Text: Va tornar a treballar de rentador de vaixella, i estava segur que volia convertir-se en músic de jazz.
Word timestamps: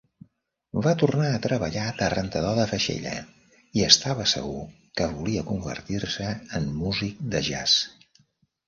Va 0.85 0.93
tornar 1.01 1.27
a 1.33 1.41
treballar 1.43 1.83
de 1.99 2.07
rentador 2.13 2.57
de 2.61 2.65
vaixella, 2.73 3.13
i 3.81 3.85
estava 3.91 4.27
segur 4.35 4.67
que 4.99 5.11
volia 5.15 5.45
convertir-se 5.55 6.35
en 6.63 6.69
músic 6.83 7.23
de 7.37 7.47
jazz. 7.53 7.81